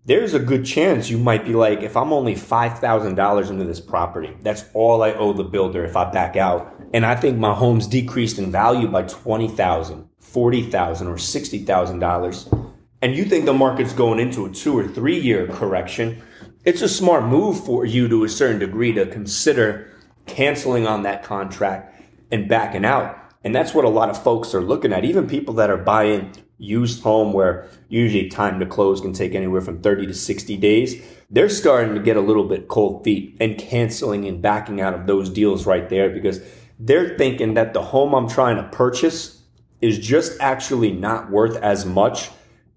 there's 0.05 0.35
a 0.35 0.39
good 0.39 0.65
chance 0.65 1.11
you 1.11 1.19
might 1.19 1.45
be 1.45 1.53
like, 1.53 1.83
if 1.83 1.97
I'm 1.97 2.13
only 2.13 2.35
$5,000 2.35 3.51
into 3.51 3.65
this 3.65 3.81
property, 3.81 4.37
that's 4.43 4.65
all 4.73 5.03
I 5.03 5.13
owe 5.13 5.33
the 5.33 5.45
builder 5.45 5.85
if 5.85 5.97
I 5.97 6.11
back 6.11 6.37
out. 6.37 6.75
And 6.95 7.05
I 7.05 7.15
think 7.15 7.39
my 7.39 7.55
home's 7.55 7.87
decreased 7.87 8.39
in 8.39 8.51
value 8.51 8.89
by 8.89 9.03
$20,000, 9.03 10.09
$40,000 10.21 11.07
or 11.07 11.17
$60,000 11.17 12.69
and 13.01 13.15
you 13.15 13.25
think 13.25 13.45
the 13.45 13.53
market's 13.53 13.93
going 13.93 14.19
into 14.19 14.47
a 14.47 14.51
two 14.51 14.77
or 14.77 14.87
three 14.87 15.19
year 15.19 15.47
correction, 15.47 16.21
it's 16.65 16.83
a 16.83 16.89
smart 16.89 17.25
move 17.25 17.65
for 17.65 17.85
you 17.85 18.09
to 18.09 18.25
a 18.25 18.29
certain 18.29 18.59
degree 18.59 18.93
to 18.93 19.07
consider 19.07 19.93
canceling 20.27 20.87
on 20.87 21.05
that 21.05 21.23
contract 21.23 22.03
and 22.31 22.49
backing 22.49 22.85
out. 22.85 23.17
And 23.45 23.55
that's 23.55 23.73
what 23.73 23.85
a 23.85 23.89
lot 23.89 24.11
of 24.11 24.21
folks 24.23 24.53
are 24.53 24.61
looking 24.61 24.93
at. 24.93 25.05
Even 25.05 25.29
people 25.29 25.55
that 25.55 25.71
are 25.71 25.77
buying 25.77 26.33
used 26.59 27.03
home 27.03 27.33
where 27.33 27.69
usually 27.89 28.29
time 28.29 28.61
to 28.61 28.67
close 28.67 29.01
can 29.01 29.13
take 29.13 29.35
anywhere 29.35 29.61
from 29.61 29.81
30 29.81 30.09
to 30.09 30.15
60 30.15 30.57
days. 30.57 31.03
They're 31.31 31.49
starting 31.49 31.95
to 31.95 32.01
get 32.01 32.17
a 32.17 32.21
little 32.21 32.45
bit 32.45 32.69
cold 32.69 33.05
feet 33.05 33.37
and 33.41 33.57
canceling 33.57 34.27
and 34.27 34.43
backing 34.43 34.81
out 34.81 34.95
of 34.95 35.07
those 35.07 35.31
deals 35.31 35.67
right 35.67 35.89
there 35.89 36.11
because 36.11 36.41
they're 36.79 37.17
thinking 37.17 37.55
that 37.55 37.73
the 37.73 37.83
home 37.83 38.15
I'm 38.15 38.29
trying 38.29 38.57
to 38.57 38.65
purchase 38.65 39.43
is 39.81 39.99
just 39.99 40.41
actually 40.41 40.93
not 40.93 41.31
worth 41.31 41.57
as 41.57 41.87
much 41.87 42.31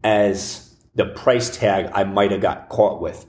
as 0.04 0.76
the 0.96 1.06
price 1.06 1.56
tag 1.56 1.90
I 1.94 2.04
might 2.04 2.32
have 2.32 2.42
got 2.42 2.70
caught 2.70 3.02
with. 3.02 3.26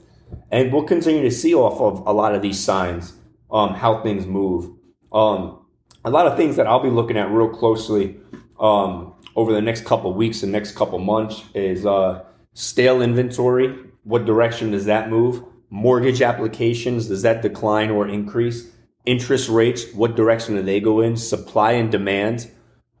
And 0.51 0.71
we'll 0.71 0.83
continue 0.83 1.23
to 1.23 1.31
see 1.31 1.53
off 1.53 1.79
of 1.79 2.05
a 2.07 2.13
lot 2.13 2.35
of 2.35 2.41
these 2.41 2.59
signs, 2.59 3.13
um, 3.51 3.73
how 3.75 4.01
things 4.01 4.25
move. 4.25 4.71
Um, 5.11 5.59
a 6.05 6.09
lot 6.09 6.27
of 6.27 6.37
things 6.37 6.57
that 6.57 6.67
I'll 6.67 6.83
be 6.83 6.89
looking 6.89 7.17
at 7.17 7.29
real 7.31 7.49
closely 7.49 8.19
um, 8.59 9.13
over 9.35 9.53
the 9.53 9.61
next 9.61 9.85
couple 9.85 10.13
weeks 10.13 10.43
and 10.43 10.51
next 10.51 10.75
couple 10.75 10.99
months 10.99 11.43
is 11.53 11.85
uh, 11.85 12.23
stale 12.53 13.01
inventory. 13.01 13.75
What 14.03 14.25
direction 14.25 14.71
does 14.71 14.85
that 14.85 15.09
move? 15.09 15.43
Mortgage 15.69 16.21
applications, 16.21 17.07
does 17.07 17.23
that 17.23 17.41
decline 17.41 17.89
or 17.89 18.07
increase? 18.07 18.69
Interest 19.05 19.49
rates, 19.49 19.91
what 19.93 20.15
direction 20.15 20.55
do 20.55 20.61
they 20.61 20.79
go 20.79 21.01
in? 21.01 21.17
Supply 21.17 21.71
and 21.73 21.91
demand 21.91 22.51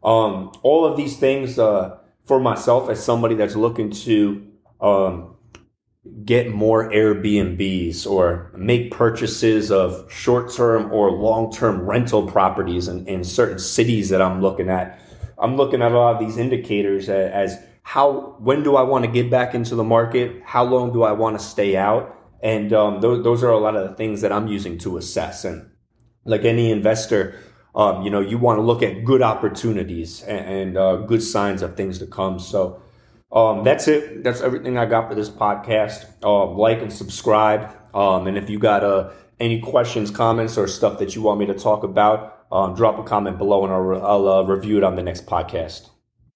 um, 0.03 0.51
all 0.63 0.85
of 0.85 0.97
these 0.97 1.17
things 1.17 1.57
uh, 1.57 1.97
for 2.25 2.39
myself 2.39 2.89
as 2.89 3.03
somebody 3.03 3.35
that's 3.35 3.55
looking 3.55 3.89
to 3.91 4.45
um, 4.81 5.35
get 6.25 6.49
more 6.49 6.91
Airbnbs 6.91 8.05
or 8.05 8.51
make 8.55 8.91
purchases 8.91 9.71
of 9.71 10.11
short 10.11 10.51
term 10.51 10.91
or 10.91 11.11
long 11.11 11.51
term 11.53 11.81
rental 11.81 12.27
properties 12.27 12.87
in, 12.87 13.07
in 13.07 13.23
certain 13.23 13.59
cities 13.59 14.09
that 14.09 14.21
I'm 14.21 14.41
looking 14.41 14.69
at. 14.69 14.99
I'm 15.43 15.57
looking 15.57 15.81
at 15.81 15.91
a 15.91 15.97
lot 15.97 16.15
of 16.15 16.19
these 16.25 16.37
indicators 16.37 17.09
as, 17.09 17.59
how 17.85 18.37
when 18.39 18.63
do 18.63 18.77
I 18.77 18.83
want 18.83 19.03
to 19.03 19.11
get 19.11 19.29
back 19.29 19.53
into 19.53 19.75
the 19.75 19.83
market? 19.83 20.41
How 20.45 20.63
long 20.63 20.93
do 20.93 21.03
I 21.03 21.11
want 21.11 21.37
to 21.37 21.45
stay 21.45 21.75
out? 21.75 22.17
And 22.41 22.71
um, 22.71 23.01
those, 23.01 23.23
those 23.25 23.43
are 23.43 23.49
a 23.49 23.59
lot 23.59 23.75
of 23.75 23.89
the 23.89 23.95
things 23.95 24.21
that 24.21 24.31
I'm 24.31 24.47
using 24.47 24.77
to 24.79 24.95
assess. 24.95 25.43
And 25.43 25.69
like 26.23 26.45
any 26.45 26.71
investor, 26.71 27.37
um, 27.75 28.03
you 28.03 28.09
know, 28.09 28.21
you 28.21 28.37
want 28.37 28.57
to 28.57 28.61
look 28.61 28.81
at 28.81 29.03
good 29.03 29.21
opportunities 29.21 30.23
and, 30.23 30.45
and 30.47 30.77
uh, 30.77 30.95
good 30.95 31.21
signs 31.21 31.61
of 31.61 31.75
things 31.75 31.99
to 31.99 32.07
come. 32.07 32.39
So 32.39 32.81
um, 33.33 33.65
that's 33.65 33.89
it. 33.89 34.23
That's 34.23 34.39
everything 34.39 34.77
I 34.77 34.85
got 34.85 35.09
for 35.09 35.15
this 35.15 35.29
podcast. 35.29 36.05
Uh, 36.23 36.45
like 36.45 36.81
and 36.81 36.91
subscribe. 36.91 37.69
Um, 37.93 38.27
and 38.27 38.37
if 38.37 38.49
you 38.49 38.59
got 38.59 38.85
uh, 38.85 39.11
any 39.41 39.59
questions, 39.59 40.09
comments, 40.09 40.57
or 40.57 40.67
stuff 40.67 40.99
that 40.99 41.15
you 41.15 41.21
want 41.21 41.39
me 41.41 41.47
to 41.47 41.53
talk 41.53 41.83
about, 41.83 42.32
um, 42.53 42.75
drop 42.75 42.99
a 42.99 43.03
comment 43.03 43.37
below 43.37 43.65
and 43.65 43.73
I'll, 43.73 44.05
I'll 44.05 44.29
uh, 44.29 44.43
review 44.43 44.77
it 44.77 44.83
on 44.83 44.95
the 44.95 45.03
next 45.03 45.25
podcast. 45.25 45.89